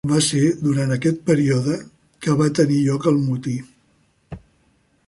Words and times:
Va 0.09 0.19
ser 0.27 0.39
durant 0.61 0.93
aquest 0.95 1.21
període 1.27 1.77
que 2.27 2.39
va 2.41 2.49
tenir 2.61 2.81
lloc 2.89 3.07
el 3.13 3.21
motí. 3.29 3.55